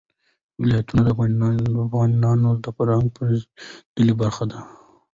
[0.61, 1.09] ولایتونه د
[1.85, 4.59] افغانانو د فرهنګي پیژندنې برخه ده.